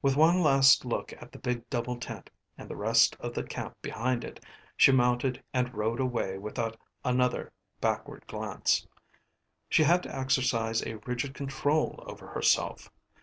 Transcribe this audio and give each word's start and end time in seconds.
With 0.00 0.16
one 0.16 0.40
last 0.42 0.86
look 0.86 1.12
at 1.20 1.30
the 1.30 1.38
big 1.38 1.68
double 1.68 2.00
tent 2.00 2.30
and 2.56 2.70
the 2.70 2.74
rest 2.74 3.18
of 3.20 3.34
the 3.34 3.42
camp 3.44 3.76
behind 3.82 4.24
it 4.24 4.42
she 4.78 4.92
mounted 4.92 5.42
and 5.52 5.74
rode 5.74 6.00
away 6.00 6.38
without 6.38 6.78
another 7.04 7.52
backward 7.78 8.26
glance. 8.26 8.88
She 9.68 9.82
had 9.82 10.02
to 10.04 10.16
exercise 10.16 10.80
a 10.86 10.94
rigid 11.00 11.34
control 11.34 12.02
over 12.06 12.28
herself. 12.28 12.90